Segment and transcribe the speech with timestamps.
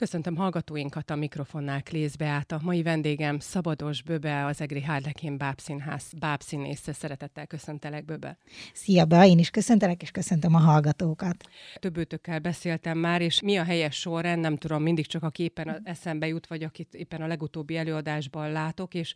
[0.00, 2.52] Köszöntöm hallgatóinkat a mikrofonnál Klész át.
[2.52, 6.92] A mai vendégem Szabados Böbe, az Egri Hárlekén Bábszínház bábszínésze.
[6.92, 8.38] Szeretettel köszöntelek, Böbe.
[8.72, 11.44] Szia, Be, én is köszöntelek, és köszöntöm a hallgatókat.
[11.74, 15.80] Több őtökkel beszéltem már, és mi a helyes sorrend, nem tudom, mindig csak aki éppen
[15.84, 19.14] eszembe jut, vagy akit éppen a legutóbbi előadásban látok, és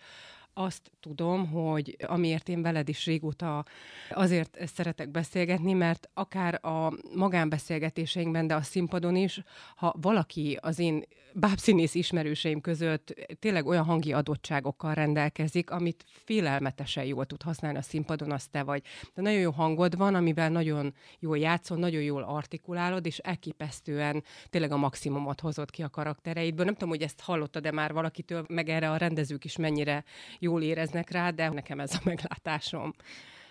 [0.54, 3.64] azt tudom, hogy amiért én veled is régóta
[4.10, 9.42] azért szeretek beszélgetni, mert akár a magánbeszélgetéseinkben, de a színpadon is,
[9.76, 17.26] ha valaki az én bábszínész ismerőseim között tényleg olyan hangi adottságokkal rendelkezik, amit félelmetesen jól
[17.26, 18.82] tud használni a színpadon, az te vagy.
[19.14, 24.72] De nagyon jó hangod van, amivel nagyon jól játszol, nagyon jól artikulálod, és elképesztően tényleg
[24.72, 26.64] a maximumot hozott ki a karaktereidből.
[26.64, 30.04] Nem tudom, hogy ezt hallottad-e már valakitől, meg erre a rendezők is mennyire
[30.38, 32.94] jól éreznek rá, de nekem ez a meglátásom.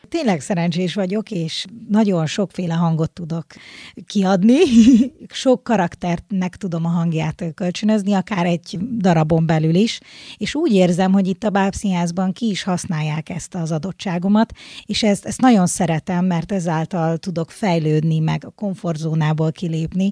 [0.09, 3.45] Tényleg szerencsés vagyok, és nagyon sokféle hangot tudok
[4.05, 4.57] kiadni.
[5.27, 9.99] Sok karakternek tudom a hangját kölcsönözni, akár egy darabon belül is.
[10.37, 14.51] És úgy érzem, hogy itt a Bábszínházban ki is használják ezt az adottságomat,
[14.85, 20.11] és ezt, ezt nagyon szeretem, mert ezáltal tudok fejlődni, meg a komfortzónából kilépni.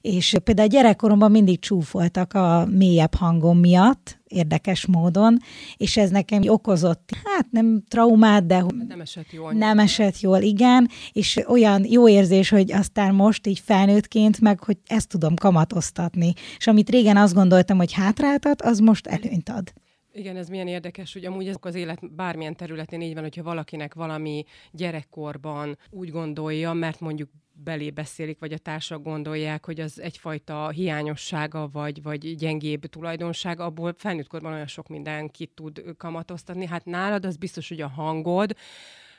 [0.00, 5.38] És például gyerekkoromban mindig csúfoltak a mélyebb hangom miatt, érdekes módon,
[5.76, 9.52] és ez nekem okozott, hát nem traumát, de nem esett jól.
[9.52, 14.76] Nem esett jól, igen, és olyan jó érzés, hogy aztán most így felnőttként meg, hogy
[14.86, 16.32] ezt tudom kamatoztatni.
[16.56, 19.72] És amit régen azt gondoltam, hogy hátráltat, az most előnyt ad.
[20.14, 24.44] Igen, ez milyen érdekes, hogy amúgy az élet bármilyen területén így van, hogyha valakinek valami
[24.70, 27.30] gyerekkorban úgy gondolja, mert mondjuk
[27.62, 33.94] belé beszélik, vagy a társak gondolják, hogy az egyfajta hiányossága, vagy, vagy gyengébb tulajdonság, abból
[33.96, 36.66] felnőtt korban olyan sok minden ki tud kamatoztatni.
[36.66, 38.56] Hát nálad az biztos, hogy a hangod,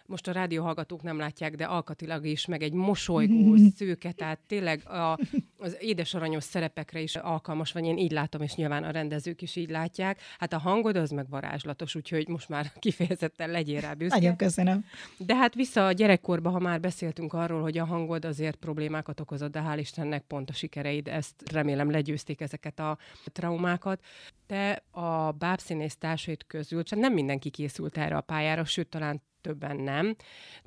[0.07, 5.19] most a rádióhallgatók nem látják, de alkatilag is, meg egy mosolygó, szőke, tehát tényleg a,
[5.57, 9.69] az édesaranyos szerepekre is alkalmas vagy, én így látom, és nyilván a rendezők is így
[9.69, 10.19] látják.
[10.37, 14.17] Hát a hangod az meg varázslatos, úgyhogy most már kifejezetten legyél rá büszke.
[14.17, 14.85] Nagyon köszönöm.
[15.17, 19.51] De hát vissza a gyerekkorba, ha már beszéltünk arról, hogy a hangod azért problémákat okozott,
[19.51, 22.97] de hál' Istennek pont a sikereid ezt remélem legyőzték ezeket a
[23.31, 24.03] traumákat.
[24.47, 29.75] Te a bábszínész társait közül, csak nem mindenki készült erre a pályára, sőt, talán többen
[29.75, 30.15] nem.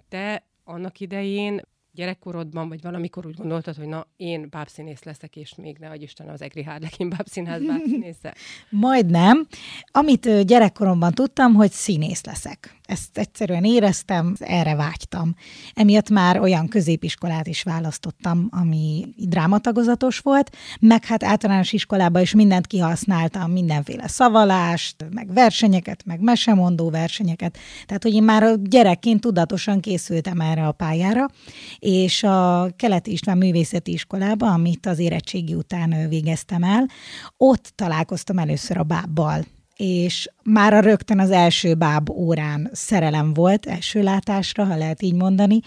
[0.08, 1.60] De annak idején
[1.96, 6.42] gyerekkorodban, vagy valamikor úgy gondoltad, hogy na, én bábszínész leszek, és még ne Isten az
[6.42, 8.34] Egri Hárlekin bábszínház bábszínésze?
[8.70, 9.46] Majdnem.
[9.90, 12.76] Amit gyerekkoromban tudtam, hogy színész leszek.
[12.86, 15.34] Ezt egyszerűen éreztem, erre vágytam.
[15.74, 22.66] Emiatt már olyan középiskolát is választottam, ami drámatagozatos volt, meg hát általános iskolában is mindent
[22.66, 27.58] kihasználtam, mindenféle szavalást, meg versenyeket, meg mesemondó versenyeket.
[27.86, 31.26] Tehát, hogy én már gyerekként tudatosan készültem erre a pályára,
[31.86, 36.88] és a Keleti István Művészeti Iskolába, amit az érettségi után végeztem el,
[37.36, 39.44] ott találkoztam először a bábbal
[39.76, 45.14] és már a rögtön az első báb órán szerelem volt, első látásra, ha lehet így
[45.14, 45.60] mondani,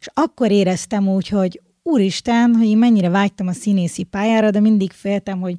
[0.00, 4.92] és akkor éreztem úgy, hogy úristen, hogy én mennyire vágytam a színészi pályára, de mindig
[4.92, 5.56] féltem, hogy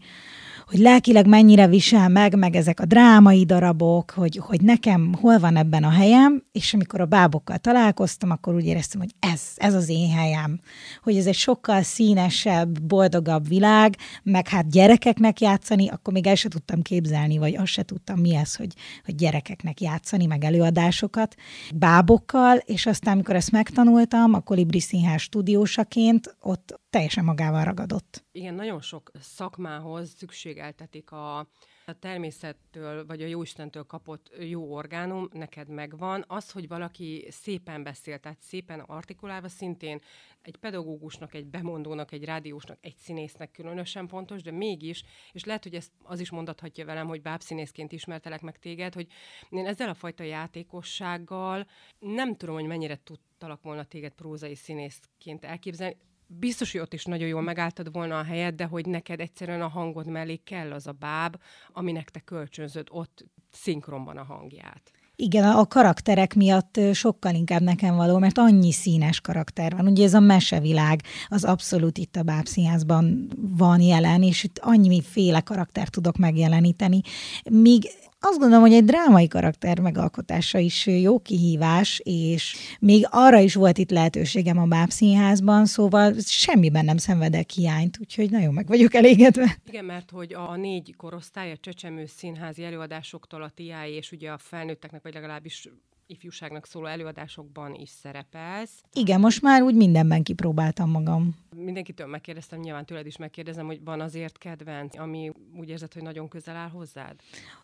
[0.69, 5.55] hogy lelkileg mennyire visel meg, meg ezek a drámai darabok, hogy, hogy nekem hol van
[5.55, 9.89] ebben a helyem, és amikor a bábokkal találkoztam, akkor úgy éreztem, hogy ez, ez az
[9.89, 10.59] én helyem,
[11.03, 16.49] hogy ez egy sokkal színesebb, boldogabb világ, meg hát gyerekeknek játszani, akkor még el se
[16.49, 18.73] tudtam képzelni, vagy azt se tudtam mi ez, hogy,
[19.05, 21.35] hogy gyerekeknek játszani, meg előadásokat
[21.75, 28.23] bábokkal, és aztán, amikor ezt megtanultam, a Kolibri Színház stúdiósaként, ott teljesen magával ragadott.
[28.39, 31.37] Igen, nagyon sok szakmához szükségeltetik a,
[31.85, 36.23] a természettől vagy a Jóistentől kapott jó orgánum, neked megvan.
[36.27, 39.99] Az, hogy valaki szépen beszél, tehát szépen artikulálva, szintén
[40.41, 45.75] egy pedagógusnak, egy bemondónak, egy rádiósnak, egy színésznek különösen fontos, de mégis, és lehet, hogy
[45.75, 49.07] ezt az is mondathatja velem, hogy bábszínészként ismertelek meg téged, hogy
[49.49, 51.67] én ezzel a fajta játékossággal
[51.99, 55.97] nem tudom, hogy mennyire tudtalak volna téged prózai színészként elképzelni
[56.29, 59.67] biztos, hogy ott is nagyon jól megálltad volna a helyet, de hogy neked egyszerűen a
[59.67, 61.35] hangod mellé kell az a báb,
[61.73, 64.91] aminek te kölcsönzöd ott szinkronban a hangját.
[65.15, 69.87] Igen, a karakterek miatt sokkal inkább nekem való, mert annyi színes karakter van.
[69.87, 74.61] Ugye ez a mesevilág az abszolút itt a bábszínházban van jelen, és itt
[75.05, 77.01] féle karakter tudok megjeleníteni.
[77.49, 83.55] Míg azt gondolom, hogy egy drámai karakter megalkotása is jó kihívás, és még arra is
[83.55, 89.57] volt itt lehetőségem a Bábszínházban, szóval semmiben nem szenvedek hiányt, úgyhogy nagyon meg vagyok elégedve.
[89.67, 94.37] Igen, mert hogy a négy korosztály, a csecsemő színházi előadásoktól a tiáj, és ugye a
[94.37, 95.69] felnőtteknek, vagy legalábbis
[96.09, 98.83] ifjúságnak szóló előadásokban is szerepelsz.
[98.93, 101.35] Igen, most már úgy mindenben kipróbáltam magam.
[101.55, 106.27] Mindenkitől megkérdeztem, nyilván tőled is megkérdezem, hogy van azért kedvenc, ami úgy érzed, hogy nagyon
[106.27, 107.15] közel áll hozzád?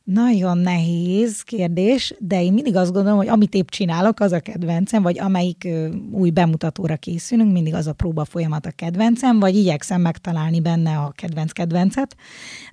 [0.03, 5.01] Nagyon nehéz kérdés, de én mindig azt gondolom, hogy amit épp csinálok, az a kedvencem,
[5.01, 5.68] vagy amelyik
[6.12, 11.12] új bemutatóra készülünk, mindig az a próba folyamat a kedvencem, vagy igyekszem megtalálni benne a
[11.12, 12.15] kedvenc kedvencet,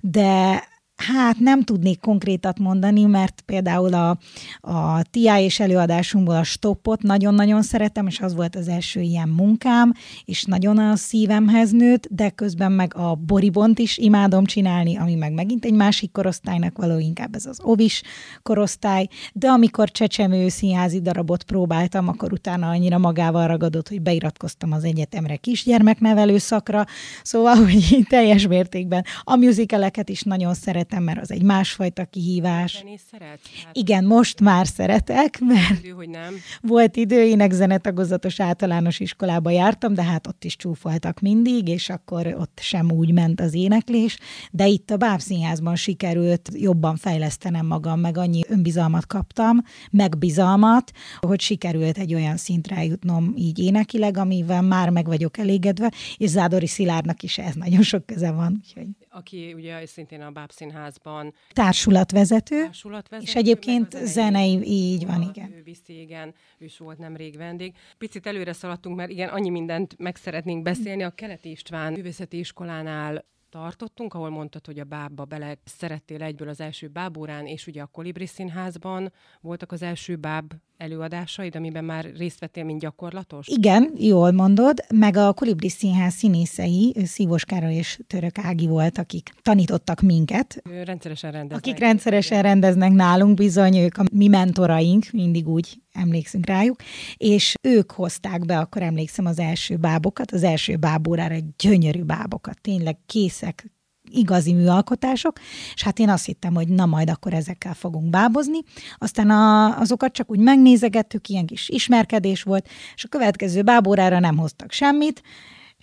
[0.01, 0.63] de
[1.07, 4.17] Hát nem tudnék konkrétat mondani, mert például a,
[4.61, 9.93] a TIA és előadásunkból a stoppot nagyon-nagyon szeretem, és az volt az első ilyen munkám,
[10.25, 15.33] és nagyon a szívemhez nőtt, de közben meg a boribont is imádom csinálni, ami meg
[15.33, 18.01] megint egy másik korosztálynak való, inkább ez az ovis
[18.41, 24.83] korosztály, de amikor csecsemő színházi darabot próbáltam, akkor utána annyira magával ragadott, hogy beiratkoztam az
[24.83, 26.85] egyetemre kisgyermeknevelő szakra,
[27.23, 32.83] szóval, hogy teljes mértékben a musicaleket is nagyon szeretem, szeretem, mert az egy másfajta kihívás.
[33.11, 33.39] szeret?
[33.63, 33.77] Hát...
[33.77, 36.33] Igen, most már szeretek, mert idő, hogy nem.
[36.61, 42.27] volt idő, én zenetagozatos általános iskolába jártam, de hát ott is csúfoltak mindig, és akkor
[42.39, 44.17] ott sem úgy ment az éneklés,
[44.51, 49.61] de itt a Bábszínházban sikerült jobban fejlesztenem magam, meg annyi önbizalmat kaptam,
[49.91, 55.91] meg bizalmat, hogy sikerült egy olyan szintre jutnom így énekileg, amivel már meg vagyok elégedve,
[56.17, 58.61] és Zádori Szilárdnak is ez nagyon sok köze van.
[58.63, 65.53] Úgyhogy aki ugye szintén a Bábszínházban társulatvezető, társulatvezető és egyébként zenei, így van, igen.
[65.53, 67.75] Ő viszi, igen, ő is volt nemrég vendég.
[67.97, 71.03] Picit előre szaladtunk, mert igen, annyi mindent meg szeretnénk beszélni.
[71.03, 76.59] A Keleti István Művészeti Iskolánál tartottunk, ahol mondtad, hogy a bábba bele szerettél egyből az
[76.59, 79.11] első bábórán, és ugye a Kolibri Színházban
[79.41, 83.47] voltak az első báb előadásaid, amiben már részt vettél, mint gyakorlatos?
[83.47, 89.29] Igen, jól mondod, meg a Kolibri Színház színészei, Szívos Károly és Török Ági volt, akik
[89.41, 90.61] tanítottak minket.
[90.69, 91.57] Ő rendszeresen rendeznek.
[91.57, 96.75] Akik rendszeresen rendeznek nálunk, bizony ők a mi mentoraink, mindig úgy emlékszünk rájuk,
[97.17, 102.97] és ők hozták be, akkor emlékszem az első bábokat, az első bábórára gyönyörű bábokat, tényleg
[103.05, 103.71] készek,
[104.13, 105.39] igazi műalkotások,
[105.73, 108.59] és hát én azt hittem, hogy na majd akkor ezekkel fogunk bábozni.
[108.97, 114.37] Aztán a, azokat csak úgy megnézegettük, ilyen kis ismerkedés volt, és a következő bábórára nem
[114.37, 115.21] hoztak semmit,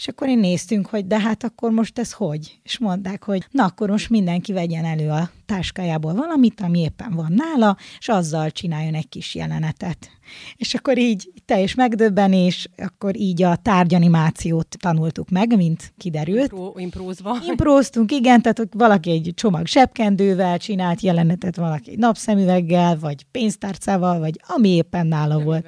[0.01, 2.59] és akkor én néztünk, hogy de hát akkor most ez hogy?
[2.63, 7.33] És mondták, hogy na akkor most mindenki vegyen elő a táskájából valamit, ami éppen van
[7.37, 10.11] nála, és azzal csináljon egy kis jelenetet.
[10.57, 16.53] És akkor így teljes megdöbbenés, akkor így a tárgyanimációt tanultuk meg, mint kiderült.
[16.53, 17.37] Impro, imprózva.
[17.47, 24.41] Impróztunk, igen, tehát valaki egy csomag sepkendővel csinált jelenetet, valaki egy napszemüveggel, vagy pénztárcával, vagy
[24.47, 25.45] ami éppen nála Semivel.
[25.45, 25.67] volt.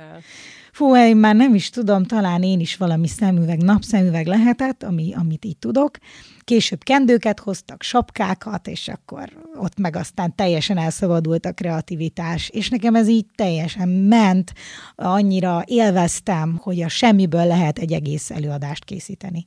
[0.72, 5.44] Fú, én már nem is tudom, talán én is valami szemüveg, napszemüveg lehetett, ami, amit
[5.44, 5.98] így tudok.
[6.40, 12.48] Később kendőket hoztak, sapkákat, és akkor ott meg aztán teljesen elszabadult a kreativitás.
[12.48, 14.52] És nekem ez így teljesen ment,
[14.94, 19.46] annyira élveztem, hogy a semmiből lehet egy egész előadást készíteni.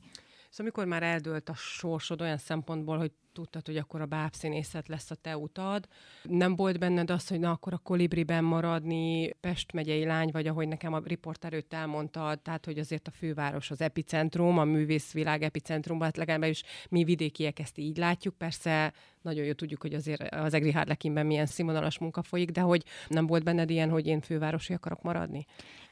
[0.50, 5.10] Szóval amikor már eldőlt a sorsod olyan szempontból, hogy tudtad, hogy akkor a bábszínészet lesz
[5.10, 5.86] a te utad.
[6.22, 10.68] Nem volt benned az, hogy na akkor a kolibriben maradni, Pest megyei lány vagy, ahogy
[10.68, 16.00] nekem a riporter őt elmondta, tehát hogy azért a főváros az epicentrum, a művészvilág epicentrum,
[16.00, 18.34] hát legalább is mi vidékiek ezt így látjuk.
[18.34, 18.92] Persze
[19.22, 23.26] nagyon jó tudjuk, hogy azért az Egri Hárlekinben milyen színvonalas munka folyik, de hogy nem
[23.26, 25.46] volt benned ilyen, hogy én fővárosi akarok maradni?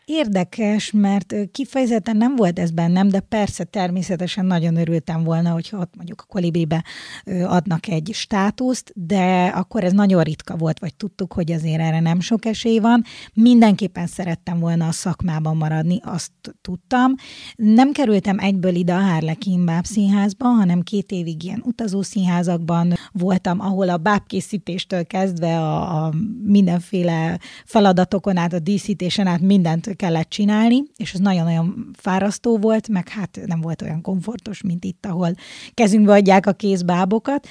[0.06, 5.96] Érdekes, mert kifejezetten nem volt ez bennem, de persze természetesen nagyon örültem volna, hogyha ott
[5.96, 6.84] mondjuk a kolibribe
[7.42, 12.20] adnak egy státuszt, de akkor ez nagyon ritka volt, vagy tudtuk, hogy azért erre nem
[12.20, 13.04] sok esély van.
[13.34, 17.14] Mindenképpen szerettem volna a szakmában maradni, azt tudtam.
[17.56, 23.96] Nem kerültem egyből ide a Harlekin bábszínházba, hanem két évig ilyen utazószínházakban voltam, ahol a
[23.96, 26.12] bábkészítéstől kezdve a, a
[26.44, 33.08] mindenféle feladatokon át, a díszítésen át mindent kellett csinálni, és ez nagyon-nagyon fárasztó volt, meg
[33.08, 35.34] hát nem volt olyan komfortos, mint itt, ahol
[35.74, 36.52] kezünkbe adják a
[37.24, 37.48] kézbábokat.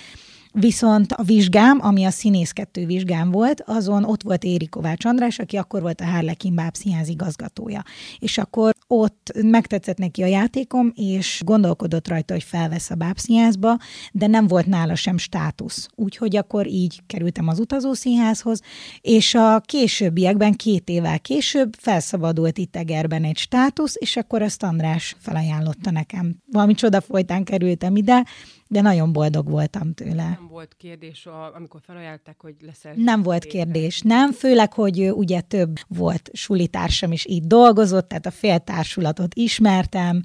[0.56, 5.40] Viszont a vizsgám, ami a színész kettő vizsgám volt, azon ott volt Éri Kovács András,
[5.40, 7.84] aki akkor volt a Harlekin Báb színház igazgatója.
[8.20, 13.78] És akkor ott megtetszett neki a játékom, és gondolkodott rajta, hogy felvesz a bábszínházba,
[14.12, 15.88] de nem volt nála sem státusz.
[15.96, 18.62] Úgyhogy akkor így kerültem az utazószínházhoz,
[19.02, 25.16] és a későbbiekben, két évvel később felszabadult itt Egerben egy státusz, és akkor azt András
[25.20, 26.36] felajánlotta nekem.
[26.52, 28.24] Valami csoda folytán kerültem ide,
[28.68, 30.24] de nagyon boldog voltam tőle.
[30.24, 32.94] nem volt kérdés, amikor felajánlották, hogy leszel.
[32.96, 38.32] Nem volt kérdés, nem, főleg, hogy ugye több volt sulitársam is így dolgozott, tehát a
[38.32, 40.22] féltársulatot ismertem,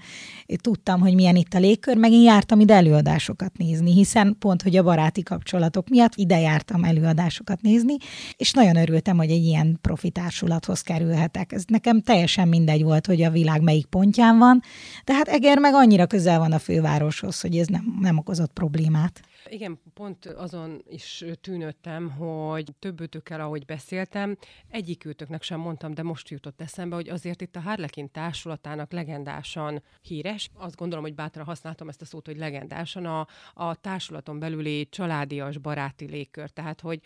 [0.56, 4.76] tudtam, hogy milyen itt a légkör, meg én jártam ide előadásokat nézni, hiszen pont, hogy
[4.76, 7.96] a baráti kapcsolatok miatt ide jártam előadásokat nézni,
[8.36, 11.52] és nagyon örültem, hogy egy ilyen profitársulathoz kerülhetek.
[11.52, 14.62] Ez nekem teljesen mindegy volt, hogy a világ melyik pontján van,
[15.04, 19.20] de hát Eger meg annyira közel van a fővároshoz, hogy ez nem, nem okozott problémát.
[19.48, 24.36] Igen, pont azon is tűnöttem, hogy többőtökkel, ahogy beszéltem,
[24.68, 30.50] egyikőtöknek sem mondtam, de most jutott eszembe, hogy azért itt a Harlekin társulatának legendásan híres.
[30.54, 35.58] Azt gondolom, hogy bátran használtam ezt a szót, hogy legendásan a, a társulaton belüli családias,
[35.58, 36.50] baráti légkör.
[36.50, 37.00] Tehát, hogy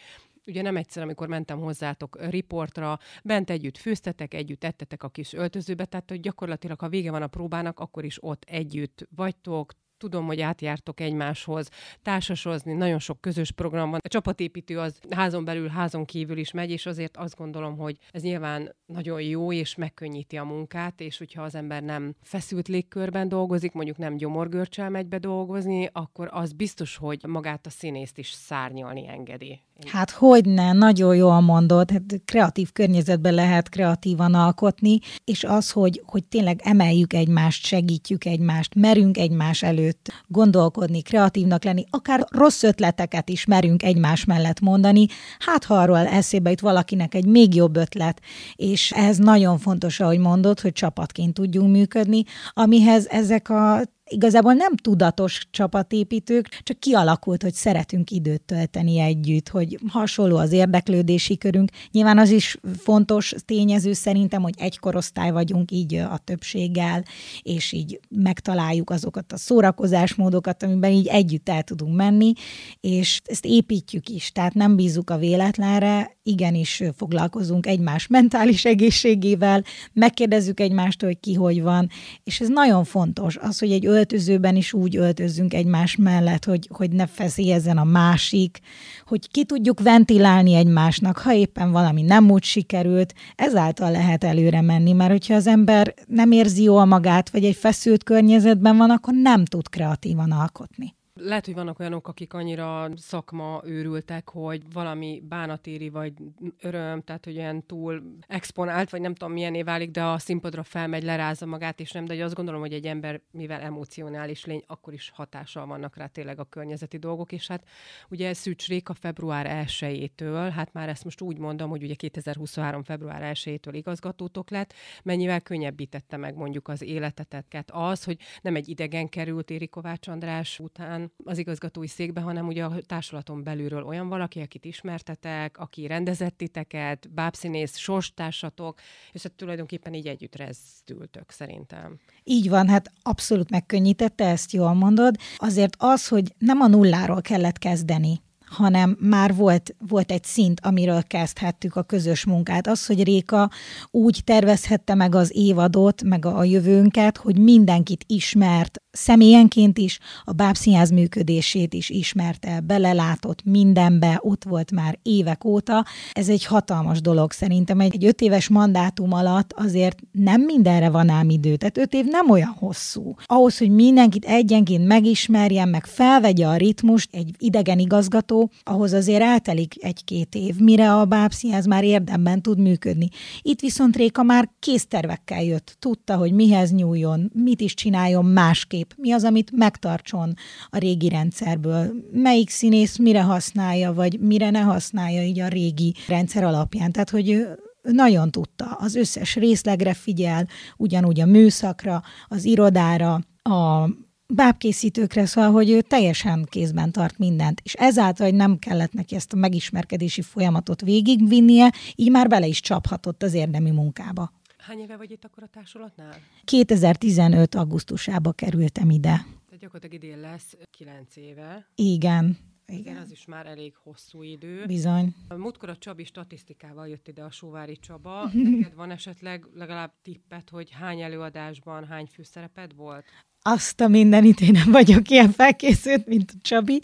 [0.47, 5.85] ugye nem egyszer, amikor mentem hozzátok riportra, bent együtt főztetek, együtt ettetek a kis öltözőbe,
[5.85, 10.40] tehát hogy gyakorlatilag, ha vége van a próbának, akkor is ott együtt vagytok, tudom, hogy
[10.40, 11.68] átjártok egymáshoz,
[12.02, 14.00] társasozni, nagyon sok közös program van.
[14.02, 18.23] A csapatépítő az házon belül, házon kívül is megy, és azért azt gondolom, hogy ez
[18.23, 23.73] nyilván nagyon jó, és megkönnyíti a munkát, és hogyha az ember nem feszült légkörben dolgozik,
[23.73, 29.09] mondjuk nem gyomorgörcsel megy be dolgozni, akkor az biztos, hogy magát a színészt is szárnyalni
[29.09, 29.61] engedi.
[29.87, 36.02] Hát hogy ne, nagyon jól mondod, hát kreatív környezetben lehet kreatívan alkotni, és az, hogy,
[36.07, 43.29] hogy tényleg emeljük egymást, segítjük egymást, merünk egymás előtt gondolkodni, kreatívnak lenni, akár rossz ötleteket
[43.29, 45.07] is merünk egymás mellett mondani,
[45.38, 48.21] hát ha arról eszébe jut valakinek egy még jobb ötlet,
[48.57, 53.81] és ez nagyon fontos, ahogy mondod, hogy csapatként tudjunk működni, amihez ezek a
[54.12, 61.38] igazából nem tudatos csapatépítők, csak kialakult, hogy szeretünk időt tölteni együtt, hogy hasonló az érdeklődési
[61.38, 61.71] körünk.
[61.90, 67.04] Nyilván az is fontos tényező szerintem, hogy egy korosztály vagyunk így a többséggel,
[67.42, 72.33] és így megtaláljuk azokat a szórakozásmódokat, amiben így együtt el tudunk menni,
[72.81, 80.61] és ezt építjük is, tehát nem bízunk a véletlenre, igenis foglalkozunk egymás mentális egészségével, megkérdezzük
[80.61, 81.88] egymást, hogy ki hogy van,
[82.25, 86.90] és ez nagyon fontos, az, hogy egy öltözőben is úgy öltözzünk egymás mellett, hogy, hogy
[86.90, 88.59] ne feszélyezzen a másik,
[89.06, 94.92] hogy ki tudjuk ventilálni egymásnak, ha éppen valami nem úgy sikerült, ezáltal lehet előre menni,
[94.92, 99.44] mert hogyha az ember nem érzi jól magát, vagy egy feszült környezetben van, akkor nem
[99.44, 100.94] tud kreatívan alkotni.
[101.14, 106.12] Lehet, hogy vannak olyanok, akik annyira szakma őrültek, hogy valami bánatéri vagy
[106.61, 111.02] öröm, tehát hogy olyan túl exponált, vagy nem tudom milyen válik, de a színpadra felmegy,
[111.02, 115.11] lerázza magát, és nem, de azt gondolom, hogy egy ember, mivel emocionális lény, akkor is
[115.14, 117.69] hatással vannak rá tényleg a környezeti dolgok, és hát
[118.11, 122.83] ugye Szűcs Réka február 1-től, hát már ezt most úgy mondom, hogy ugye 2023.
[122.83, 129.09] február 1-től igazgatótok lett, mennyivel könnyebbítette meg mondjuk az életeteket az, hogy nem egy idegen
[129.09, 134.40] került Éri Kovács András után az igazgatói székbe, hanem ugye a társulaton belülről olyan valaki,
[134.40, 138.80] akit ismertetek, aki rendezett titeket, bábszínész, sorstársatok,
[139.12, 141.99] és hát tulajdonképpen így együtt rezdültök szerintem.
[142.25, 145.16] Így van, hát abszolút megkönnyítette, ezt jól mondod.
[145.37, 148.21] Azért az, hogy nem a nulláról kellett kezdeni,
[148.52, 152.66] hanem már volt, volt egy szint, amiről kezdhettük a közös munkát.
[152.66, 153.50] Az, hogy Réka
[153.90, 160.90] úgy tervezhette meg az évadot, meg a jövőnket, hogy mindenkit ismert, személyenként is, a bábszínház
[160.90, 165.85] működését is ismerte, belelátott mindenbe, ott volt már évek óta.
[166.12, 167.80] Ez egy hatalmas dolog szerintem.
[167.80, 171.56] Egy, egy öt éves mandátum alatt azért nem mindenre van ám idő.
[171.56, 173.14] Tehát öt év nem olyan hosszú.
[173.25, 179.85] Ahhoz, hogy mindenkit egyenként megismerjen, meg felvegye a ritmust, egy idegen igazgató, ahhoz azért eltelik
[179.85, 183.09] egy-két év, mire a bábszínház már érdemben tud működni.
[183.43, 185.77] Itt viszont Réka már késztervekkel jött.
[185.79, 190.35] Tudta, hogy mihez nyúljon, mit is csináljon másképp mi az, amit megtartson
[190.69, 196.45] a régi rendszerből, melyik színész mire használja, vagy mire ne használja így a régi rendszer
[196.45, 196.93] alapján.
[196.93, 197.47] Tehát, hogy
[197.83, 203.89] nagyon tudta, az összes részlegre figyel, ugyanúgy a műszakra, az irodára, a
[204.35, 209.33] bábkészítőkre, szóval, hogy ő teljesen kézben tart mindent, és ezáltal, hogy nem kellett neki ezt
[209.33, 214.33] a megismerkedési folyamatot végigvinnie, így már bele is csaphatott az érdemi munkába.
[214.59, 216.15] Hány éve vagy itt akkor a társulatnál?
[216.45, 217.55] 2015.
[217.55, 219.11] augusztusába kerültem ide.
[219.47, 221.69] Tehát gyakorlatilag idén lesz 9 éve.
[221.75, 222.39] Igen.
[222.67, 224.67] Igen, az is már elég hosszú idő.
[224.67, 225.15] Bizony.
[225.37, 228.31] Múltkor a Csabi statisztikával jött ide a Sóvári Csaba.
[228.33, 233.05] Neked van esetleg legalább tippet, hogy hány előadásban hány főszereped volt?
[233.43, 236.83] Azt a mindenit én nem vagyok ilyen felkészült, mint a Csabi.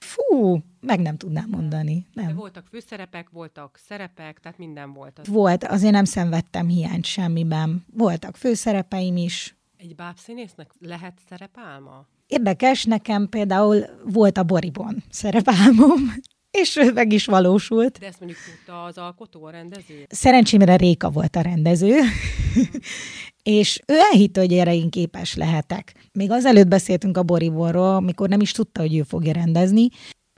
[0.00, 2.06] Fú, meg nem tudnám mondani.
[2.12, 2.26] Nem.
[2.26, 5.18] De voltak főszerepek, voltak szerepek, tehát minden volt.
[5.18, 5.28] Az.
[5.28, 7.84] Volt, azért nem szenvedtem hiányt semmiben.
[7.92, 12.06] Voltak főszerepeim is, Egy bábszínésznek lehet szerepálma?
[12.26, 16.14] Érdekes, nekem például volt a Boribon szerepálmom,
[16.56, 17.98] és meg is valósult.
[17.98, 20.06] De ezt mondjuk tudta az alkotó, a rendező?
[20.08, 21.98] Szerencsémre Réka volt a rendező,
[23.42, 25.94] és ő elhitte, hogy erre én képes lehetek.
[26.12, 29.88] Még azelőtt beszéltünk a Boribonról, amikor nem is tudta, hogy ő fogja rendezni,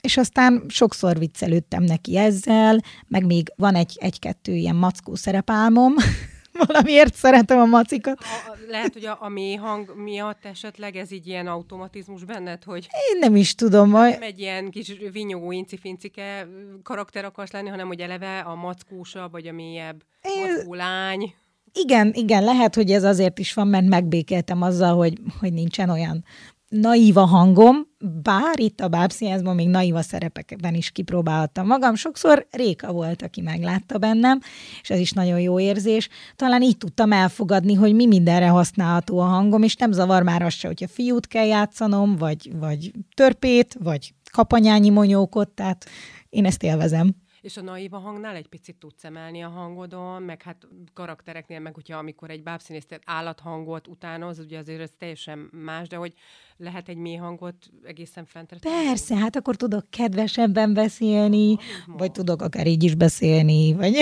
[0.00, 5.94] és aztán sokszor viccelődtem neki ezzel, meg még van egy, egy-kettő ilyen mackó szerepálmom,
[6.66, 8.18] valamiért szeretem a macikat.
[8.20, 12.88] A, lehet, hogy a, a mély hang miatt esetleg ez így ilyen automatizmus benned, hogy...
[13.12, 13.90] Én nem is tudom.
[13.90, 14.12] Majd...
[14.12, 16.48] Nem egy ilyen kis vinyogó incifincike
[16.82, 20.52] karakter akarsz lenni, hanem hogy eleve a mackósabb, vagy a mélyebb Én...
[20.52, 21.34] mackó lány.
[21.72, 26.24] Igen, igen, lehet, hogy ez azért is van, mert megbékéltem azzal, hogy, hogy nincsen olyan
[26.68, 27.86] naíva hangom,
[28.22, 31.94] bár itt a bábszínházban még naíva szerepekben is kipróbáltam magam.
[31.94, 34.40] Sokszor Réka volt, aki meglátta bennem,
[34.82, 36.08] és ez is nagyon jó érzés.
[36.36, 40.54] Talán így tudtam elfogadni, hogy mi mindenre használható a hangom, és nem zavar már az
[40.54, 45.86] se, hogyha fiút kell játszanom, vagy, vagy törpét, vagy kapanyányi monyókot, tehát
[46.28, 47.14] én ezt élvezem.
[47.48, 51.98] És a naiva hangnál egy picit tudsz emelni a hangodon, meg hát karaktereknél, meg hogyha
[51.98, 56.14] amikor egy bábszínész állathangot utánoz, ugye azért ez teljesen más, de hogy
[56.56, 58.58] lehet egy mély hangot egészen fent.
[58.60, 63.96] Persze, hát akkor tudok kedvesebben beszélni, vagy tudok akár így is beszélni, vagy...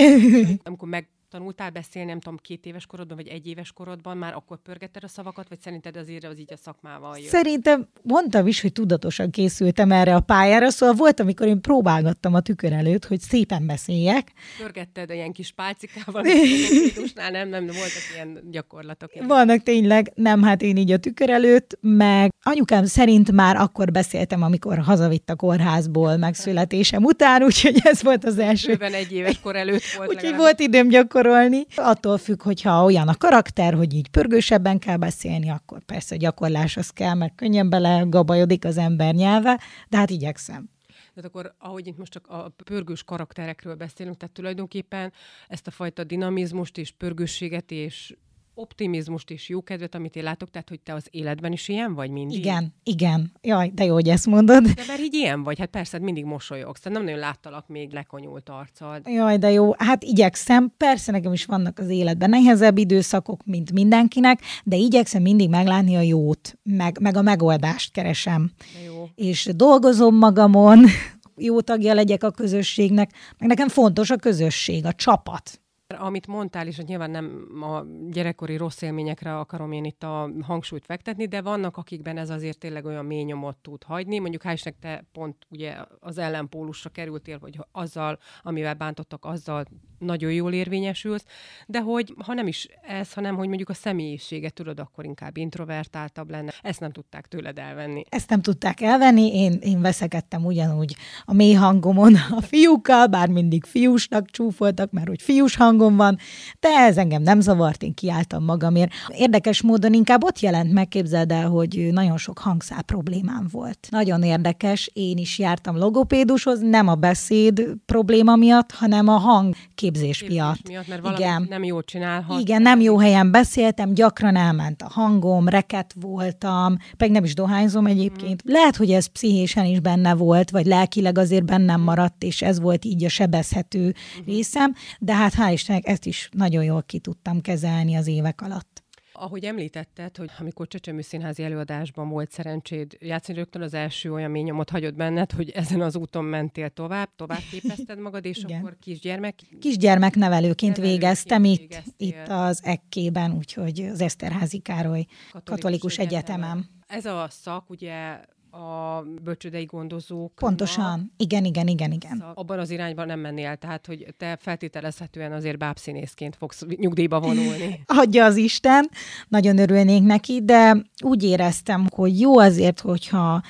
[0.63, 4.57] Amikor meg tanultál beszélni, nem tudom, két éves korodban, vagy egy éves korodban, már akkor
[4.57, 7.27] pörgetted a szavakat, vagy szerinted azért az így a szakmával jött?
[7.27, 12.39] Szerintem mondtam is, hogy tudatosan készültem erre a pályára, szóval volt, amikor én próbálgattam a
[12.39, 14.31] tükör előtt, hogy szépen beszéljek.
[14.57, 19.11] Pörgetted ilyen kis pálcikával, nem, nem, nem, voltak ilyen gyakorlatok.
[19.27, 24.41] Vannak tényleg, nem, hát én így a tükör előtt, meg anyukám szerint már akkor beszéltem,
[24.41, 28.67] amikor hazavitt a kórházból megszületésem után, úgyhogy ez volt az első.
[28.67, 30.09] Bőven egy éves kor előtt volt.
[30.09, 31.65] Úgyhogy volt időm gyakorlatilag gyakorolni.
[31.75, 36.89] Attól függ, hogyha olyan a karakter, hogy így pörgősebben kell beszélni, akkor persze gyakorlás az
[36.89, 39.59] kell, meg könnyen bele gabajodik az ember nyelve,
[39.89, 40.69] de hát igyekszem.
[41.13, 45.13] Tehát akkor, ahogy itt most csak a pörgős karakterekről beszélünk, tehát tulajdonképpen
[45.47, 48.15] ezt a fajta dinamizmust és pörgősséget és
[48.57, 52.37] optimizmust és jókedvet, amit én látok, tehát hogy te az életben is ilyen vagy mindig?
[52.37, 53.31] Igen, igen.
[53.41, 54.63] Jaj, de jó, hogy ezt mondod.
[54.63, 57.91] De mert így ilyen vagy, hát persze, hát mindig mosolyogsz, tehát nem nagyon láttalak még
[57.91, 59.01] lekonyult arccal.
[59.05, 64.41] Jaj, de jó, hát igyekszem, persze nekem is vannak az életben nehezebb időszakok, mint mindenkinek,
[64.63, 68.51] de igyekszem mindig meglátni a jót, meg, meg a megoldást keresem.
[68.73, 69.09] De jó.
[69.15, 70.85] És dolgozom magamon,
[71.35, 75.61] jó tagja legyek a közösségnek, meg nekem fontos a közösség, a csapat.
[75.95, 81.25] Amit mondtál, és nyilván nem a gyerekkori rossz élményekre akarom én itt a hangsúlyt fektetni,
[81.25, 84.19] de vannak, akikben ez azért tényleg olyan mély nyomot tud hagyni.
[84.19, 89.65] Mondjuk hál' te pont ugye az ellenpólusra kerültél, hogy azzal, amivel bántottak, azzal
[89.99, 91.23] nagyon jól érvényesülsz,
[91.67, 96.29] de hogy ha nem is ez, hanem hogy mondjuk a személyiséget tudod, akkor inkább introvertáltabb
[96.29, 96.53] lenne.
[96.61, 98.03] Ezt nem tudták tőled elvenni.
[98.09, 103.63] Ezt nem tudták elvenni, én, én veszekedtem ugyanúgy a mély hangomon a fiúkkal, bár mindig
[103.63, 106.17] fiúsnak csúfoltak, mert hogy fiús hangom van,
[106.59, 108.91] de ez engem nem zavart, én kiálltam magamért.
[109.07, 113.87] Érdekes módon inkább ott jelent meg, képzeld el, hogy nagyon sok hangszál problémám volt.
[113.89, 119.55] Nagyon érdekes, én is jártam logopédushoz, nem a beszéd probléma miatt, hanem a hang
[119.91, 120.67] képzés, képzés miatt.
[120.67, 120.87] miatt.
[120.87, 121.45] Mert Igen.
[121.49, 122.39] nem jól csinálhat.
[122.39, 127.85] Igen, nem jó helyen beszéltem, gyakran elment a hangom, reket voltam, pedig nem is dohányzom
[127.85, 128.43] egyébként.
[128.49, 128.53] Mm.
[128.53, 132.85] Lehet, hogy ez pszichésen is benne volt, vagy lelkileg azért bennem maradt, és ez volt
[132.85, 134.25] így a sebezhető mm.
[134.25, 138.76] részem, de hát hál' Istennek ezt is nagyon jól ki tudtam kezelni az évek alatt.
[139.19, 144.41] Ahogy említetted, hogy amikor Csecsemő Színházi előadásban volt szerencséd játszani, rögtön az első olyan mély
[144.41, 148.59] nyomot hagyott benned, hogy ezen az úton mentél tovább, tovább képezted magad, és Igen.
[148.59, 149.39] akkor kisgyermek...
[149.59, 156.69] Kisgyermeknevelőként végeztem itt, itt az Ekkében, úgyhogy az Eszterházi Károly Katolikus, Katolikus Egyetemen.
[156.87, 158.19] Ez a szak ugye
[158.57, 160.33] a bölcsődei gondozók.
[160.35, 162.17] Pontosan, igen, igen, igen, igen.
[162.17, 167.83] Szóval abban az irányban nem mennél, tehát hogy te feltételezhetően azért bábszínészként fogsz nyugdíjba vonulni.
[168.01, 168.89] Adja az Isten,
[169.27, 173.41] nagyon örülnék neki, de úgy éreztem, hogy jó azért, hogyha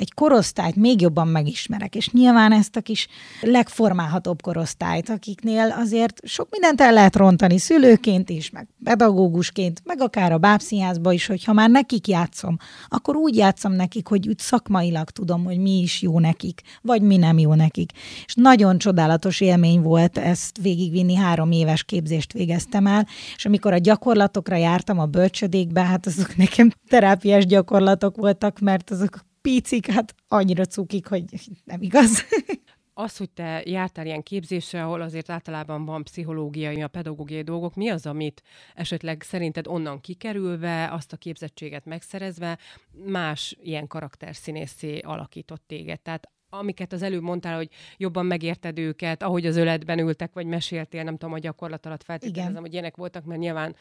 [0.00, 3.08] egy korosztályt még jobban megismerek, és nyilván ezt a kis
[3.40, 10.32] legformálhatóbb korosztályt, akiknél azért sok mindent el lehet rontani szülőként is, meg pedagógusként, meg akár
[10.32, 12.56] a bábszínházba is, hogyha már nekik játszom,
[12.88, 17.16] akkor úgy játszom nekik, hogy úgy szakmailag tudom, hogy mi is jó nekik, vagy mi
[17.16, 17.90] nem jó nekik.
[18.24, 23.78] És nagyon csodálatos élmény volt ezt végigvinni, három éves képzést végeztem el, és amikor a
[23.78, 30.64] gyakorlatokra jártam a bölcsödékbe, hát azok nekem terápiás gyakorlatok voltak, mert azok picik, hát annyira
[30.64, 31.24] cukik, hogy
[31.64, 32.22] nem igaz.
[32.94, 37.88] Az, hogy te jártál ilyen képzésre, ahol azért általában van pszichológiai, a pedagógiai dolgok, mi
[37.88, 38.42] az, amit
[38.74, 42.58] esetleg szerinted onnan kikerülve, azt a képzettséget megszerezve,
[43.04, 46.00] más ilyen karakterszínészé alakított téged?
[46.00, 51.02] Tehát amiket az előbb mondtál, hogy jobban megérted őket, ahogy az öletben ültek, vagy meséltél,
[51.02, 53.76] nem tudom, a gyakorlat alatt feltételezem, hogy ilyenek voltak, mert nyilván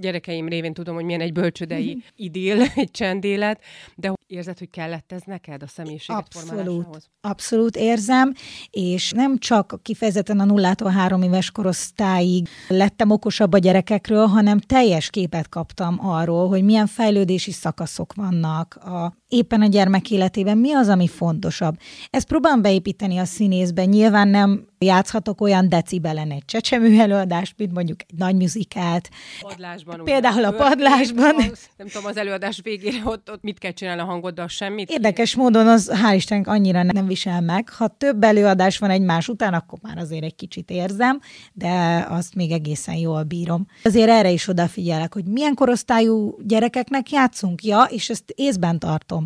[0.00, 3.62] gyerekeim révén tudom, hogy milyen egy bölcsödei idill, egy csendélet,
[3.96, 8.32] de érzed, hogy kellett ez neked a személyiséget Abszolút, abszolút érzem,
[8.70, 15.10] és nem csak kifejezetten a nullától három éves korosztályig lettem okosabb a gyerekekről, hanem teljes
[15.10, 20.88] képet kaptam arról, hogy milyen fejlődési szakaszok vannak a, éppen a gyermek életében, mi az,
[20.88, 21.74] ami fontosabb.
[22.10, 23.84] Ezt próbálom beépíteni a színészbe.
[23.84, 29.10] Nyilván nem játszhatok olyan decibelen egy csecsemő előadást, mint mondjuk egy nagy muzikát.
[29.40, 30.04] Padlásban.
[30.04, 31.34] Például a padlásban.
[31.34, 34.90] Az, nem tudom, az előadás végére ott, ott mit kell csinálni a hangoddal, semmit?
[34.90, 37.68] Érdekes módon az hál' Istennek annyira nem visel meg.
[37.68, 41.20] Ha több előadás van egymás után, akkor már azért egy kicsit érzem,
[41.52, 43.66] de azt még egészen jól bírom.
[43.84, 49.21] Azért erre is odafigyelek, hogy milyen korosztályú gyerekeknek játszunk, ja, és ezt észben tartom.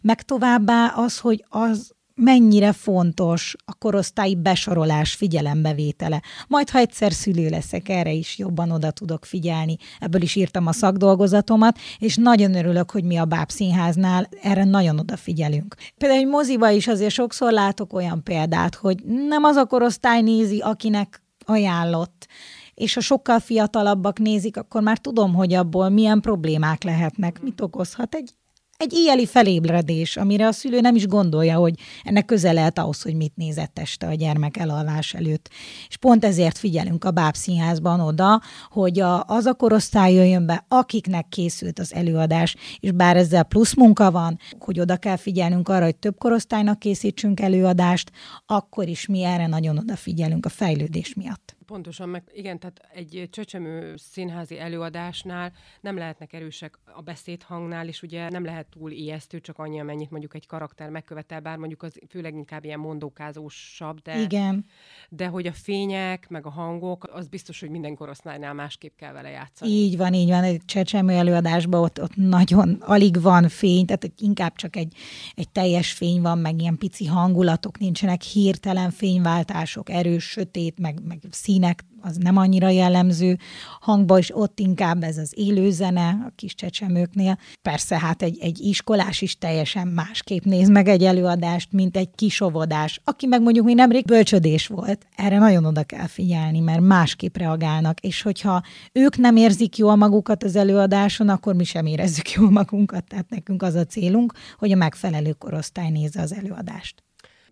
[0.00, 6.22] Meg továbbá az, hogy az mennyire fontos a korosztályi besorolás figyelembevétele.
[6.48, 9.76] Majd, ha egyszer szülő leszek, erre is jobban oda tudok figyelni.
[9.98, 15.74] Ebből is írtam a szakdolgozatomat, és nagyon örülök, hogy mi a Bábszínháznál erre nagyon odafigyelünk.
[15.98, 20.58] Például egy moziba is azért sokszor látok olyan példát, hogy nem az a korosztály nézi,
[20.58, 22.26] akinek ajánlott,
[22.74, 28.14] és ha sokkal fiatalabbak nézik, akkor már tudom, hogy abból milyen problémák lehetnek, mit okozhat
[28.14, 28.34] egy
[28.80, 33.14] egy éjjeli felébredés, amire a szülő nem is gondolja, hogy ennek köze lehet ahhoz, hogy
[33.14, 35.50] mit nézett este a gyermek elalvás előtt.
[35.88, 38.40] És pont ezért figyelünk a bábszínházban oda,
[38.70, 43.74] hogy a, az a korosztály jöjjön be, akiknek készült az előadás, és bár ezzel plusz
[43.74, 48.10] munka van, hogy oda kell figyelnünk arra, hogy több korosztálynak készítsünk előadást,
[48.46, 51.58] akkor is mi erre nagyon odafigyelünk a fejlődés miatt.
[51.70, 58.28] Pontosan, meg igen, tehát egy csöcsemő színházi előadásnál nem lehetnek erősek a beszédhangnál, és ugye
[58.28, 62.34] nem lehet túl ijesztő, csak annyi, amennyit mondjuk egy karakter megkövetel, bár mondjuk az főleg
[62.34, 64.64] inkább ilyen mondókázósabb, de, igen.
[65.08, 69.28] de hogy a fények, meg a hangok, az biztos, hogy minden korosztálynál másképp kell vele
[69.28, 69.70] játszani.
[69.70, 70.42] Így van, így van.
[70.42, 74.94] Egy csecsemő előadásban ott, ott nagyon alig van fény, tehát inkább csak egy,
[75.34, 81.18] egy teljes fény van, meg ilyen pici hangulatok nincsenek, hirtelen fényváltások, erős, sötét, meg, meg
[81.30, 83.38] szín színek, az nem annyira jellemző,
[83.80, 87.38] hangba is ott inkább ez az élőzene a kis csecsemőknél.
[87.62, 93.00] Persze hát egy, egy iskolás is teljesen másképp néz meg egy előadást, mint egy kisovodás,
[93.04, 95.06] aki meg mondjuk mi nemrég bölcsödés volt.
[95.16, 100.44] Erre nagyon oda kell figyelni, mert másképp reagálnak, és hogyha ők nem érzik jól magukat
[100.44, 104.76] az előadáson, akkor mi sem érezzük jól magunkat, tehát nekünk az a célunk, hogy a
[104.76, 107.02] megfelelő korosztály nézze az előadást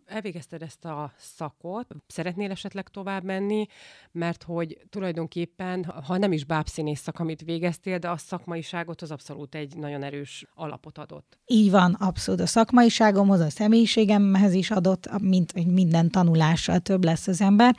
[0.08, 3.66] elvégezted ezt a szakot, szeretnél esetleg tovább menni,
[4.12, 9.54] mert hogy tulajdonképpen, ha nem is bábszínész szak, amit végeztél, de a szakmaiságot az abszolút
[9.54, 11.38] egy nagyon erős alapot adott.
[11.46, 12.40] Így van, abszolút.
[12.40, 17.76] A szakmaiságomhoz, a személyiségemhez is adott, mint hogy minden tanulással több lesz az ember.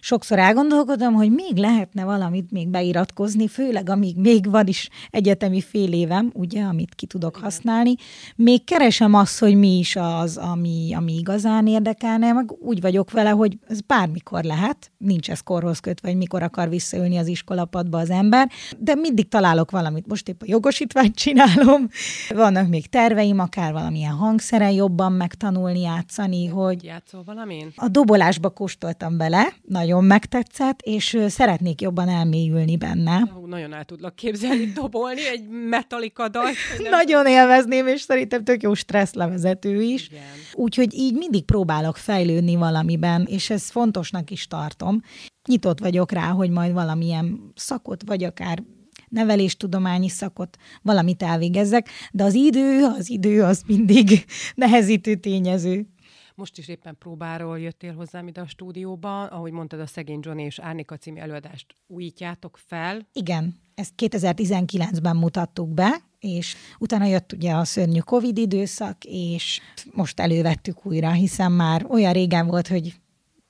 [0.00, 5.92] Sokszor elgondolkodom, hogy még lehetne valamit még beiratkozni, főleg amíg még van is egyetemi fél
[5.92, 7.42] évem, ugye, amit ki tudok Igen.
[7.42, 7.94] használni.
[8.36, 13.30] Még keresem azt, hogy mi is az, ami, ami igazán érdekelne, meg úgy vagyok vele,
[13.30, 18.10] hogy ez bármikor lehet, nincs ez korhoz kötve, hogy mikor akar visszaülni az iskolapadba az
[18.10, 20.06] ember, de mindig találok valamit.
[20.06, 21.88] Most épp a jogosítványt csinálom,
[22.28, 26.84] vannak még terveim, akár valamilyen hangszeren jobban megtanulni, játszani, hogy...
[26.84, 27.72] Játszol valamin?
[27.76, 33.28] A dobolásba kóstoltam bele, nagyon megtetszett, és szeretnék jobban elmélyülni benne.
[33.34, 36.54] Hú, nagyon el tudlak képzelni dobolni egy metalika dalt.
[36.90, 40.10] Nagyon élvezném, és szerintem tök jó stresszlevezető is.
[40.54, 45.00] Úgyhogy így mindig próbálok fejlődni valamiben, és ez fontosnak is tartom.
[45.48, 48.62] Nyitott vagyok rá, hogy majd valamilyen szakot, vagy akár
[49.08, 55.86] neveléstudományi szakot, valamit elvégezzek, de az idő, az idő az mindig nehezítő tényező.
[56.34, 60.58] Most is éppen próbáról jöttél hozzám ide a stúdióba, ahogy mondtad, a Szegény Johnny és
[60.58, 63.08] Árnika című előadást újítjátok fel.
[63.12, 69.60] Igen, ezt 2019-ben mutattuk be, és utána jött ugye a szörnyű Covid időszak, és
[69.92, 72.94] most elővettük újra, hiszen már olyan régen volt, hogy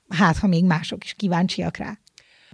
[0.09, 1.97] hát, ha még mások is kíváncsiak rá.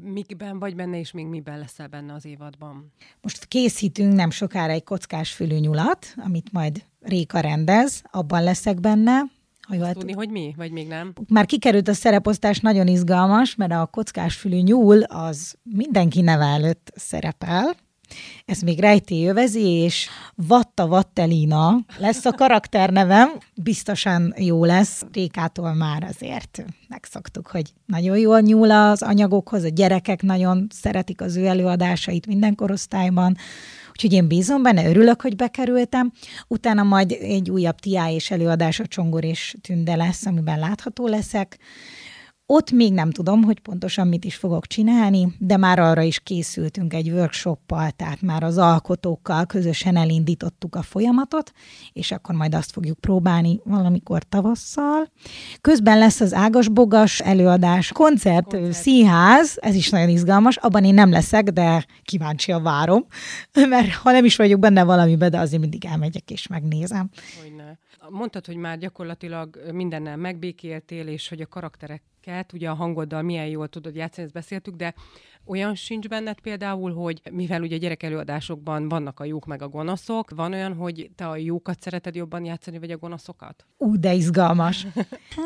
[0.02, 2.94] Mikben vagy benne, és még miben leszel benne az évadban?
[3.22, 9.22] Most készítünk nem sokára egy kockás fülű nyulat, amit majd Réka rendez, abban leszek benne,
[9.68, 11.14] ha jól tudni, hogy mi, vagy még nem?
[11.28, 16.92] Már kikerült a szereposztás, nagyon izgalmas, mert a kockás fülű nyúl az mindenki neve előtt
[16.96, 17.76] szerepel,
[18.46, 23.30] Ez még rejtély övezi, és Vatta Vattelina lesz a karakternevem.
[23.56, 25.06] Biztosan jó lesz.
[25.14, 31.36] Rékától már azért megszoktuk, hogy nagyon jól nyúl az anyagokhoz, a gyerekek nagyon szeretik az
[31.36, 33.38] ő előadásait minden korosztályban,
[33.92, 36.12] úgyhogy én bízom benne, örülök, hogy bekerültem.
[36.48, 41.58] Utána majd egy újabb tiá és előadás a Csongor és Tünde lesz, amiben látható leszek.
[42.48, 46.94] Ott még nem tudom, hogy pontosan mit is fogok csinálni, de már arra is készültünk
[46.94, 51.52] egy workshoppal, tehát már az alkotókkal közösen elindítottuk a folyamatot,
[51.94, 55.12] és akkor majd azt fogjuk próbálni valamikor tavasszal.
[55.62, 58.74] Közben lesz az ágasbogas előadás, koncert, koncert.
[58.74, 63.06] színház, ez is nagyon izgalmas, abban én nem leszek, de kíváncsian várom,
[63.70, 67.10] mert ha nem is vagyok benne valamiben, de azért mindig elmegyek és megnézem.
[67.42, 67.55] Hogyne.
[68.10, 73.68] Mondtad, hogy már gyakorlatilag mindennel megbékéltél, és hogy a karaktereket, ugye a hangoddal milyen jól
[73.68, 74.94] tudod játszani, ezt beszéltük, de
[75.46, 80.30] olyan sincs benned például, hogy mivel ugye gyerek előadásokban vannak a jók meg a gonoszok,
[80.36, 83.66] van olyan, hogy te a jókat szereted jobban játszani, vagy a gonoszokat?
[83.78, 84.88] Ú, de izgalmas.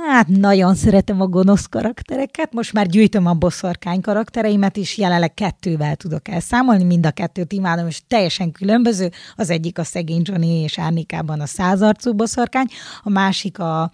[0.07, 2.53] Hát nagyon szeretem a gonosz karaktereket.
[2.53, 7.87] Most már gyűjtöm a boszorkány karaktereimet is, jelenleg kettővel tudok elszámolni, mind a kettőt imádom,
[7.87, 9.11] és teljesen különböző.
[9.35, 12.67] Az egyik a szegény Johnny és Árnikában a százarcú boszorkány,
[13.03, 13.91] a másik a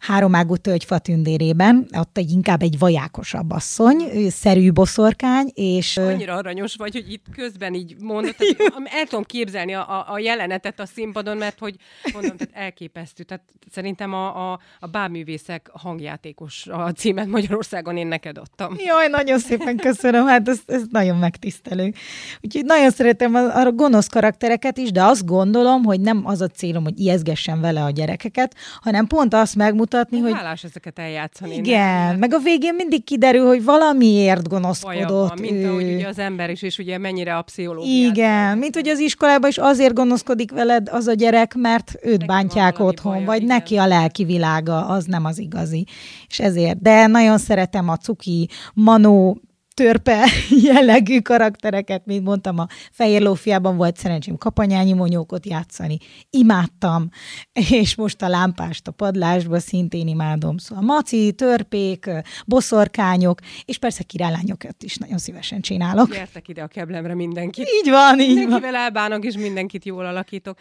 [0.00, 5.96] háromágú tölgyfa tündérében, ott egy inkább egy vajákosabb asszony, szerű boszorkány, és...
[5.96, 10.80] Annyira aranyos vagy, hogy itt közben így mondod, hogy el tudom képzelni a, a, jelenetet
[10.80, 11.76] a színpadon, mert hogy
[12.12, 13.22] mondom, tehát elképesztő.
[13.22, 18.76] Tehát szerintem a, a, a báművészek hangjátékos a címet Magyarországon én neked adtam.
[18.78, 21.92] Jaj, nagyon szépen köszönöm, hát ez, ez nagyon megtisztelő.
[22.40, 26.48] Úgyhogy nagyon szeretem a, a gonosz karaktereket is, de azt gondolom, hogy nem az a
[26.48, 30.32] célom, hogy ijeszgessen vele a gyerekeket, hanem pont azt megmutatni, mutatni, hogy...
[30.32, 31.54] Hálás ezeket eljátszani.
[31.54, 35.68] Igen, meg a végén mindig kiderül, hogy valamiért gonoszkodott van, mint ő.
[35.68, 38.08] ahogy ugye az ember is, és ugye mennyire a pszichológia.
[38.08, 42.26] Igen, mint hogy az iskolában is azért gonoszkodik veled az a gyerek, mert őt neki
[42.26, 43.56] bántják otthon, baja, vagy igen.
[43.56, 45.86] neki a lelki világa, az nem az igazi.
[46.28, 46.80] És ezért.
[46.82, 49.40] De nagyon szeretem a cuki, manó
[49.80, 50.24] törpe
[50.72, 55.98] jellegű karaktereket, mint mondtam, a Fehér Lófiában volt szerencsém kapanyányi monyókot játszani.
[56.30, 57.08] Imádtam,
[57.52, 60.58] és most a lámpást a padlásba szintén imádom.
[60.58, 62.10] Szóval maci, törpék,
[62.46, 66.12] boszorkányok, és persze királylányokat is nagyon szívesen csinálok.
[66.12, 67.68] Gyertek ide a keblemre mindenkit.
[67.82, 68.80] Így van, így Mindenkivel van.
[68.80, 70.58] elbánok, és mindenkit jól alakítok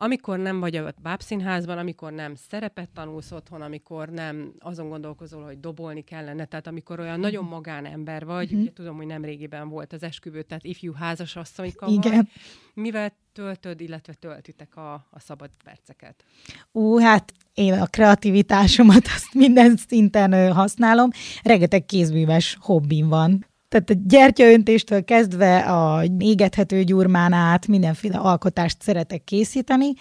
[0.00, 5.60] amikor nem vagy a bábszínházban, amikor nem szerepet tanulsz otthon, amikor nem azon gondolkozol, hogy
[5.60, 7.52] dobolni kellene, tehát amikor olyan nagyon mhm.
[7.52, 8.60] magánember vagy, mm-hmm.
[8.60, 12.14] ugye tudom, hogy nem régiben volt az esküvő, tehát ifjú házasasszonyka Igen.
[12.14, 12.26] Vagy,
[12.74, 16.24] mivel töltöd, illetve töltitek a, a szabad perceket?
[16.72, 21.10] Ú, hát én a kreativitásomat azt minden szinten használom.
[21.42, 23.46] Rengeteg kézműves hobbim van.
[23.68, 29.92] Tehát a gyertyaöntéstől kezdve a égethető gyurmán át mindenféle alkotást szeretek készíteni,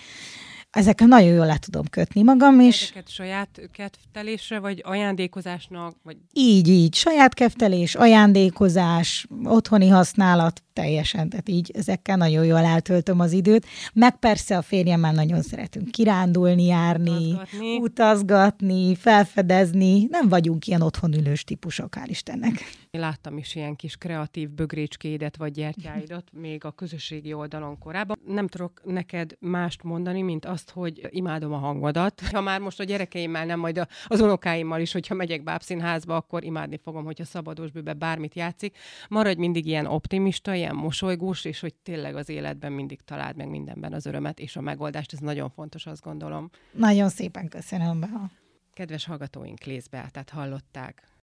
[0.71, 2.84] ezekkel nagyon jól le tudom kötni magam is.
[2.84, 5.95] Ezeket saját kettelésre, vagy ajándékozásnak?
[6.03, 6.17] Vagy...
[6.34, 6.95] Így, így.
[6.95, 13.65] Saját keftelés, ajándékozás, otthoni használat, teljesen, tehát így ezekkel nagyon jól eltöltöm az időt.
[13.93, 20.08] Meg persze a férjemmel nagyon szeretünk kirándulni, járni, utazgatni, utazgatni felfedezni.
[20.10, 22.53] Nem vagyunk ilyen otthonülős típusok, hál' Istennek.
[22.89, 28.17] Én láttam is ilyen kis kreatív bögrécskédet vagy gyertyáidat még a közösségi oldalon korábban.
[28.25, 32.21] Nem tudok neked mást mondani, mint azt, hogy imádom a hangodat.
[32.32, 36.80] Ha már most a gyerekeimmel, nem majd az unokáimmal is, hogyha megyek bábszínházba, akkor imádni
[36.84, 38.77] fogom, hogyha szabados bőbe bármit játszik.
[39.10, 43.93] Maradj mindig ilyen optimista, ilyen mosolygós, és hogy tényleg az életben mindig találd meg mindenben
[43.93, 45.13] az örömet és a megoldást.
[45.13, 46.49] Ez nagyon fontos, azt gondolom.
[46.71, 48.10] Nagyon szépen köszönöm be.
[48.73, 51.08] Kedves hallgatóink, lézbe, tehát hallották